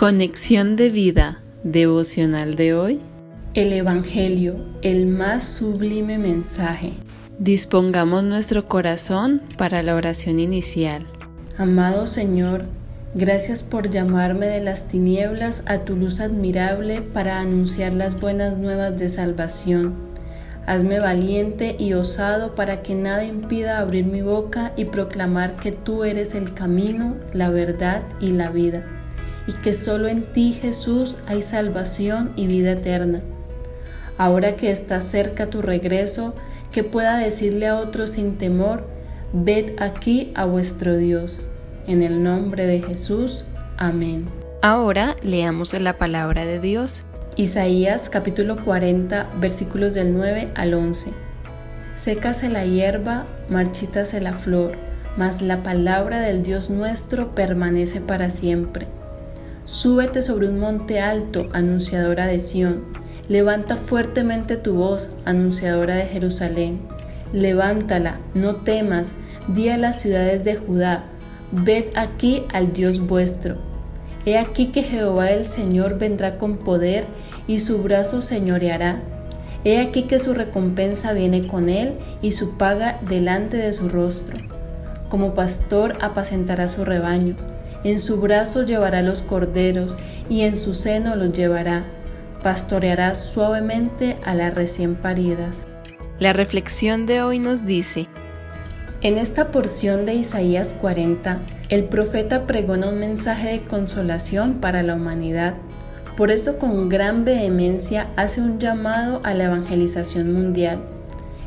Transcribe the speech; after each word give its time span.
Conexión 0.00 0.76
de 0.76 0.88
vida 0.88 1.42
devocional 1.62 2.54
de 2.54 2.72
hoy. 2.72 3.00
El 3.52 3.70
Evangelio, 3.74 4.56
el 4.80 5.06
más 5.06 5.46
sublime 5.46 6.16
mensaje. 6.16 6.94
Dispongamos 7.38 8.24
nuestro 8.24 8.66
corazón 8.66 9.42
para 9.58 9.82
la 9.82 9.94
oración 9.94 10.40
inicial. 10.40 11.04
Amado 11.58 12.06
Señor, 12.06 12.64
gracias 13.14 13.62
por 13.62 13.90
llamarme 13.90 14.46
de 14.46 14.62
las 14.62 14.88
tinieblas 14.88 15.62
a 15.66 15.80
tu 15.80 15.96
luz 15.96 16.20
admirable 16.20 17.02
para 17.02 17.38
anunciar 17.38 17.92
las 17.92 18.18
buenas 18.18 18.56
nuevas 18.56 18.98
de 18.98 19.10
salvación. 19.10 19.96
Hazme 20.64 20.98
valiente 20.98 21.76
y 21.78 21.92
osado 21.92 22.54
para 22.54 22.80
que 22.80 22.94
nada 22.94 23.26
impida 23.26 23.80
abrir 23.80 24.06
mi 24.06 24.22
boca 24.22 24.72
y 24.78 24.86
proclamar 24.86 25.56
que 25.56 25.72
tú 25.72 26.04
eres 26.04 26.34
el 26.34 26.54
camino, 26.54 27.16
la 27.34 27.50
verdad 27.50 28.02
y 28.18 28.28
la 28.28 28.48
vida 28.48 28.96
y 29.50 29.52
que 29.52 29.74
solo 29.74 30.06
en 30.06 30.22
ti 30.32 30.52
Jesús 30.52 31.16
hay 31.26 31.42
salvación 31.42 32.32
y 32.36 32.46
vida 32.46 32.72
eterna. 32.72 33.20
Ahora 34.16 34.54
que 34.54 34.70
está 34.70 35.00
cerca 35.00 35.50
tu 35.50 35.60
regreso, 35.60 36.36
que 36.70 36.84
pueda 36.84 37.16
decirle 37.16 37.66
a 37.66 37.76
otros 37.76 38.10
sin 38.10 38.38
temor, 38.38 38.86
ved 39.32 39.72
aquí 39.80 40.30
a 40.36 40.44
vuestro 40.44 40.96
Dios. 40.96 41.40
En 41.88 42.04
el 42.04 42.22
nombre 42.22 42.64
de 42.66 42.80
Jesús. 42.80 43.44
Amén. 43.76 44.28
Ahora 44.62 45.16
leamos 45.24 45.74
la 45.74 45.98
palabra 45.98 46.44
de 46.44 46.60
Dios. 46.60 47.02
Isaías 47.34 48.08
capítulo 48.08 48.56
40 48.56 49.30
versículos 49.40 49.94
del 49.94 50.12
9 50.12 50.46
al 50.54 50.74
11. 50.74 51.10
Sécase 51.96 52.50
la 52.50 52.64
hierba, 52.64 53.26
marchítase 53.48 54.20
la 54.20 54.32
flor, 54.32 54.72
mas 55.16 55.42
la 55.42 55.64
palabra 55.64 56.20
del 56.20 56.44
Dios 56.44 56.70
nuestro 56.70 57.34
permanece 57.34 58.00
para 58.00 58.30
siempre. 58.30 58.86
Súbete 59.70 60.20
sobre 60.20 60.48
un 60.48 60.58
monte 60.58 60.98
alto, 60.98 61.48
anunciadora 61.52 62.26
de 62.26 62.40
Sión. 62.40 62.86
Levanta 63.28 63.76
fuertemente 63.76 64.56
tu 64.56 64.74
voz, 64.74 65.10
anunciadora 65.24 65.94
de 65.94 66.06
Jerusalén. 66.06 66.80
Levántala, 67.32 68.18
no 68.34 68.56
temas, 68.56 69.12
di 69.46 69.68
a 69.68 69.78
las 69.78 70.00
ciudades 70.00 70.42
de 70.42 70.56
Judá, 70.56 71.04
ved 71.52 71.84
aquí 71.94 72.42
al 72.52 72.72
Dios 72.72 72.98
vuestro. 72.98 73.58
He 74.26 74.38
aquí 74.38 74.66
que 74.72 74.82
Jehová 74.82 75.30
el 75.30 75.46
Señor 75.46 76.00
vendrá 76.00 76.36
con 76.36 76.56
poder 76.56 77.04
y 77.46 77.60
su 77.60 77.80
brazo 77.80 78.22
señoreará. 78.22 79.00
He 79.62 79.78
aquí 79.78 80.02
que 80.02 80.18
su 80.18 80.34
recompensa 80.34 81.12
viene 81.12 81.46
con 81.46 81.68
él 81.68 81.92
y 82.22 82.32
su 82.32 82.58
paga 82.58 82.98
delante 83.08 83.58
de 83.58 83.72
su 83.72 83.88
rostro. 83.88 84.36
Como 85.08 85.32
pastor 85.34 85.94
apacentará 86.00 86.66
su 86.66 86.84
rebaño 86.84 87.36
en 87.84 87.98
su 87.98 88.20
brazo 88.20 88.64
llevará 88.64 89.02
los 89.02 89.22
corderos 89.22 89.96
y 90.28 90.42
en 90.42 90.58
su 90.58 90.74
seno 90.74 91.16
los 91.16 91.32
llevará. 91.32 91.84
Pastoreará 92.42 93.14
suavemente 93.14 94.16
a 94.24 94.34
las 94.34 94.54
recién 94.54 94.96
paridas. 94.96 95.62
La 96.18 96.32
reflexión 96.32 97.06
de 97.06 97.22
hoy 97.22 97.38
nos 97.38 97.64
dice, 97.64 98.08
en 99.02 99.16
esta 99.16 99.50
porción 99.50 100.04
de 100.04 100.14
Isaías 100.14 100.74
40, 100.74 101.40
el 101.70 101.84
profeta 101.84 102.46
pregona 102.46 102.88
un 102.90 103.00
mensaje 103.00 103.48
de 103.48 103.62
consolación 103.62 104.54
para 104.54 104.82
la 104.82 104.94
humanidad. 104.94 105.54
Por 106.18 106.30
eso 106.30 106.58
con 106.58 106.90
gran 106.90 107.24
vehemencia 107.24 108.08
hace 108.16 108.42
un 108.42 108.58
llamado 108.58 109.20
a 109.22 109.32
la 109.32 109.44
evangelización 109.44 110.34
mundial. 110.34 110.80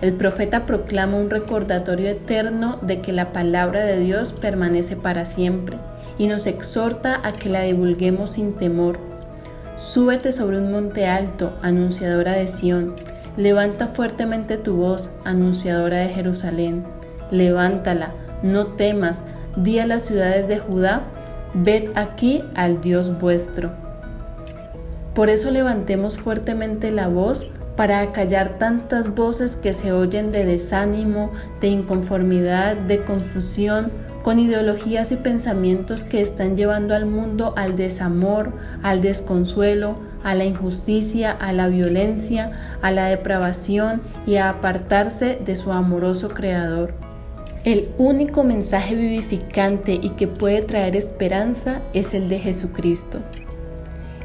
El 0.00 0.12
profeta 0.12 0.64
proclama 0.64 1.16
un 1.16 1.28
recordatorio 1.28 2.08
eterno 2.08 2.78
de 2.82 3.00
que 3.00 3.12
la 3.12 3.32
palabra 3.32 3.84
de 3.84 3.98
Dios 3.98 4.32
permanece 4.32 4.94
para 4.94 5.24
siempre 5.24 5.76
y 6.18 6.26
nos 6.26 6.46
exhorta 6.46 7.20
a 7.24 7.32
que 7.32 7.48
la 7.48 7.62
divulguemos 7.62 8.30
sin 8.30 8.54
temor. 8.54 8.98
Súbete 9.76 10.32
sobre 10.32 10.58
un 10.58 10.70
monte 10.70 11.06
alto, 11.06 11.52
anunciadora 11.62 12.32
de 12.32 12.48
Sión. 12.48 12.96
Levanta 13.36 13.88
fuertemente 13.88 14.58
tu 14.58 14.76
voz, 14.76 15.10
anunciadora 15.24 15.98
de 15.98 16.08
Jerusalén. 16.08 16.84
Levántala, 17.30 18.12
no 18.42 18.66
temas, 18.68 19.22
di 19.56 19.78
a 19.78 19.86
las 19.86 20.04
ciudades 20.04 20.48
de 20.48 20.58
Judá, 20.58 21.04
ved 21.54 21.90
aquí 21.94 22.44
al 22.54 22.80
Dios 22.80 23.18
vuestro. 23.18 23.70
Por 25.14 25.28
eso 25.28 25.50
levantemos 25.50 26.18
fuertemente 26.18 26.90
la 26.90 27.08
voz 27.08 27.46
para 27.76 28.00
acallar 28.00 28.58
tantas 28.58 29.14
voces 29.14 29.56
que 29.56 29.72
se 29.72 29.92
oyen 29.92 30.32
de 30.32 30.44
desánimo, 30.44 31.30
de 31.60 31.68
inconformidad, 31.68 32.76
de 32.76 33.02
confusión, 33.02 33.90
con 34.22 34.38
ideologías 34.38 35.12
y 35.12 35.16
pensamientos 35.16 36.04
que 36.04 36.20
están 36.20 36.56
llevando 36.56 36.94
al 36.94 37.06
mundo 37.06 37.54
al 37.56 37.76
desamor, 37.76 38.52
al 38.82 39.00
desconsuelo, 39.00 39.96
a 40.22 40.34
la 40.34 40.44
injusticia, 40.44 41.30
a 41.32 41.52
la 41.52 41.68
violencia, 41.68 42.52
a 42.82 42.90
la 42.90 43.06
depravación 43.06 44.02
y 44.26 44.36
a 44.36 44.50
apartarse 44.50 45.38
de 45.44 45.56
su 45.56 45.72
amoroso 45.72 46.28
Creador. 46.28 46.94
El 47.64 47.90
único 47.98 48.42
mensaje 48.42 48.94
vivificante 48.94 49.92
y 49.92 50.10
que 50.10 50.26
puede 50.26 50.62
traer 50.62 50.96
esperanza 50.96 51.80
es 51.92 52.14
el 52.14 52.28
de 52.28 52.38
Jesucristo. 52.38 53.18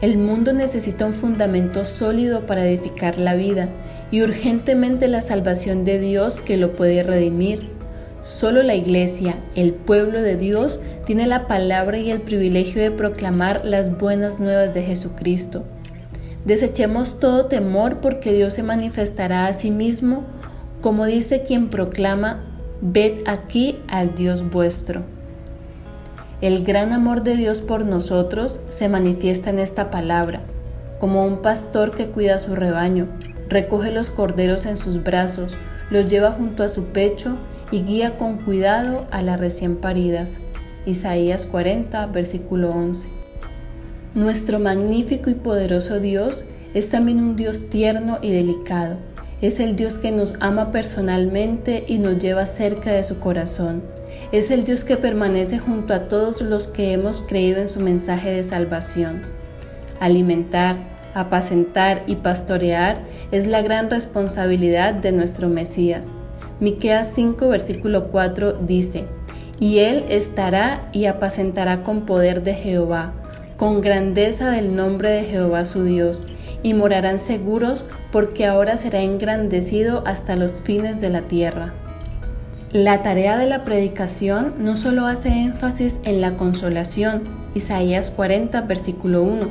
El 0.00 0.18
mundo 0.18 0.52
necesita 0.52 1.06
un 1.06 1.14
fundamento 1.14 1.84
sólido 1.84 2.46
para 2.46 2.66
edificar 2.66 3.18
la 3.18 3.34
vida 3.34 3.68
y 4.10 4.22
urgentemente 4.22 5.08
la 5.08 5.20
salvación 5.20 5.84
de 5.84 5.98
Dios 5.98 6.40
que 6.40 6.56
lo 6.56 6.72
puede 6.72 7.02
redimir. 7.02 7.79
Solo 8.22 8.62
la 8.62 8.74
Iglesia, 8.74 9.36
el 9.54 9.72
pueblo 9.72 10.20
de 10.20 10.36
Dios, 10.36 10.80
tiene 11.06 11.26
la 11.26 11.46
palabra 11.46 11.98
y 11.98 12.10
el 12.10 12.20
privilegio 12.20 12.82
de 12.82 12.90
proclamar 12.90 13.64
las 13.64 13.96
buenas 13.96 14.40
nuevas 14.40 14.74
de 14.74 14.82
Jesucristo. 14.82 15.64
Desechemos 16.44 17.18
todo 17.18 17.46
temor 17.46 18.00
porque 18.00 18.32
Dios 18.32 18.54
se 18.54 18.62
manifestará 18.62 19.46
a 19.46 19.54
sí 19.54 19.70
mismo, 19.70 20.24
como 20.82 21.06
dice 21.06 21.44
quien 21.44 21.68
proclama, 21.68 22.44
ved 22.82 23.22
aquí 23.26 23.78
al 23.88 24.14
Dios 24.14 24.50
vuestro. 24.50 25.02
El 26.42 26.64
gran 26.64 26.92
amor 26.92 27.22
de 27.22 27.36
Dios 27.36 27.62
por 27.62 27.86
nosotros 27.86 28.60
se 28.68 28.88
manifiesta 28.88 29.48
en 29.48 29.58
esta 29.58 29.90
palabra, 29.90 30.42
como 30.98 31.24
un 31.24 31.40
pastor 31.40 31.90
que 31.90 32.08
cuida 32.08 32.38
su 32.38 32.54
rebaño, 32.54 33.08
recoge 33.48 33.90
los 33.90 34.10
corderos 34.10 34.66
en 34.66 34.76
sus 34.76 35.02
brazos, 35.02 35.56
los 35.90 36.06
lleva 36.06 36.32
junto 36.32 36.62
a 36.62 36.68
su 36.68 36.84
pecho 36.84 37.36
y 37.70 37.82
guía 37.82 38.16
con 38.16 38.38
cuidado 38.38 39.06
a 39.10 39.22
las 39.22 39.38
recién 39.38 39.76
paridas. 39.76 40.38
Isaías 40.86 41.46
40, 41.46 42.06
versículo 42.06 42.70
11. 42.70 43.08
Nuestro 44.14 44.58
magnífico 44.58 45.30
y 45.30 45.34
poderoso 45.34 46.00
Dios 46.00 46.44
es 46.74 46.88
también 46.88 47.20
un 47.20 47.36
Dios 47.36 47.70
tierno 47.70 48.18
y 48.22 48.32
delicado. 48.32 48.96
Es 49.40 49.60
el 49.60 49.76
Dios 49.76 49.98
que 49.98 50.12
nos 50.12 50.34
ama 50.40 50.70
personalmente 50.70 51.84
y 51.86 51.98
nos 51.98 52.18
lleva 52.18 52.46
cerca 52.46 52.92
de 52.92 53.04
su 53.04 53.18
corazón. 53.18 53.82
Es 54.32 54.50
el 54.50 54.64
Dios 54.64 54.84
que 54.84 54.96
permanece 54.96 55.58
junto 55.58 55.94
a 55.94 56.08
todos 56.08 56.42
los 56.42 56.68
que 56.68 56.92
hemos 56.92 57.22
creído 57.22 57.60
en 57.60 57.68
su 57.68 57.80
mensaje 57.80 58.30
de 58.30 58.42
salvación. 58.42 59.22
Alimentar, 59.98 60.76
apacentar 61.14 62.02
y 62.06 62.16
pastorear 62.16 62.98
es 63.32 63.46
la 63.46 63.62
gran 63.62 63.90
responsabilidad 63.90 64.94
de 64.94 65.12
nuestro 65.12 65.48
Mesías. 65.48 66.08
Miqueas 66.60 67.12
5 67.14 67.48
versículo 67.48 68.08
4 68.08 68.52
dice: 68.52 69.06
Y 69.58 69.78
él 69.78 70.04
estará 70.08 70.88
y 70.92 71.06
apacentará 71.06 71.82
con 71.82 72.02
poder 72.02 72.42
de 72.42 72.54
Jehová, 72.54 73.12
con 73.56 73.80
grandeza 73.80 74.50
del 74.50 74.76
nombre 74.76 75.10
de 75.10 75.24
Jehová 75.24 75.64
su 75.64 75.84
Dios, 75.84 76.24
y 76.62 76.74
morarán 76.74 77.18
seguros 77.18 77.84
porque 78.12 78.46
ahora 78.46 78.76
será 78.76 79.00
engrandecido 79.00 80.02
hasta 80.06 80.36
los 80.36 80.60
fines 80.60 81.00
de 81.00 81.08
la 81.08 81.22
tierra. 81.22 81.72
La 82.72 83.02
tarea 83.02 83.36
de 83.36 83.46
la 83.46 83.64
predicación 83.64 84.54
no 84.58 84.76
solo 84.76 85.06
hace 85.06 85.30
énfasis 85.30 85.98
en 86.04 86.20
la 86.20 86.36
consolación, 86.36 87.22
Isaías 87.54 88.10
40, 88.10 88.60
versículo 88.60 89.22
1, 89.22 89.48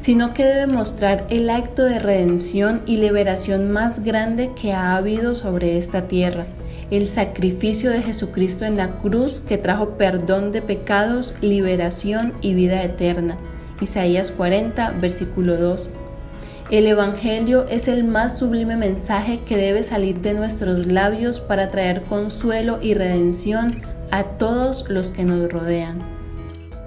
sino 0.00 0.34
que 0.34 0.44
debe 0.44 0.66
mostrar 0.66 1.26
el 1.28 1.48
acto 1.50 1.84
de 1.84 1.98
redención 1.98 2.82
y 2.86 2.96
liberación 2.96 3.70
más 3.70 4.02
grande 4.02 4.50
que 4.60 4.72
ha 4.72 4.96
habido 4.96 5.34
sobre 5.34 5.78
esta 5.78 6.08
tierra, 6.08 6.46
el 6.90 7.06
sacrificio 7.06 7.90
de 7.90 8.02
Jesucristo 8.02 8.64
en 8.64 8.78
la 8.78 8.88
cruz 8.88 9.40
que 9.40 9.58
trajo 9.58 9.90
perdón 9.90 10.52
de 10.52 10.62
pecados, 10.62 11.34
liberación 11.40 12.32
y 12.40 12.54
vida 12.54 12.82
eterna. 12.82 13.36
Isaías 13.80 14.32
40, 14.32 14.94
versículo 15.00 15.56
2. 15.56 15.90
El 16.70 16.86
Evangelio 16.86 17.66
es 17.68 17.86
el 17.86 18.04
más 18.04 18.38
sublime 18.38 18.76
mensaje 18.76 19.40
que 19.46 19.56
debe 19.56 19.82
salir 19.82 20.20
de 20.20 20.34
nuestros 20.34 20.86
labios 20.86 21.40
para 21.40 21.70
traer 21.70 22.02
consuelo 22.02 22.78
y 22.80 22.94
redención 22.94 23.82
a 24.10 24.24
todos 24.24 24.88
los 24.88 25.10
que 25.10 25.24
nos 25.24 25.52
rodean. 25.52 26.19